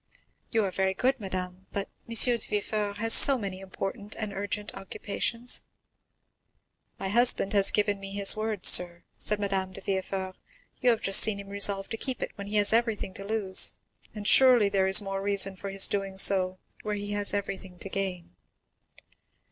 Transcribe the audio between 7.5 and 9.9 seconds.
has given me his word, sir," said Madame de